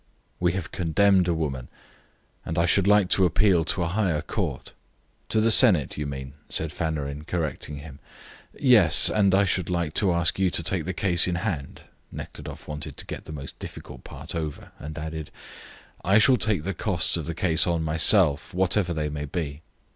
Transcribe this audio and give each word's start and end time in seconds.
"We 0.39 0.53
have 0.53 0.71
condemned 0.71 1.27
a 1.27 1.33
woman, 1.35 1.69
and 2.43 2.57
I 2.57 2.65
should 2.65 2.87
like 2.87 3.07
to 3.09 3.23
appeal 3.25 3.63
to 3.65 3.83
a 3.83 3.87
higher 3.87 4.23
court." 4.23 4.73
"To 5.29 5.39
the 5.39 5.51
Senate, 5.51 5.95
you 5.95 6.07
mean," 6.07 6.33
said 6.49 6.71
Fanarin, 6.71 7.23
correcting 7.27 7.75
him. 7.75 7.99
"Yes, 8.59 9.11
and 9.11 9.35
I 9.35 9.43
should 9.45 9.69
like 9.69 9.93
to 10.01 10.11
ask 10.11 10.39
you 10.39 10.49
to 10.49 10.63
take 10.63 10.85
the 10.85 10.93
case 10.95 11.27
in 11.27 11.35
hand." 11.35 11.83
Nekhludoff 12.11 12.67
wanted 12.67 12.97
to 12.97 13.05
get 13.05 13.25
the 13.25 13.31
most 13.31 13.59
difficult 13.59 14.03
part 14.03 14.33
over, 14.33 14.71
and 14.79 14.97
added, 14.97 15.29
"I 16.03 16.17
shall 16.17 16.37
take 16.37 16.63
the 16.63 16.73
costs 16.73 17.15
of 17.15 17.27
the 17.27 17.35
case 17.35 17.67
on 17.67 17.83
myself, 17.83 18.55
whatever 18.55 18.95
they 18.95 19.07
may 19.09 19.25
be." 19.25 19.61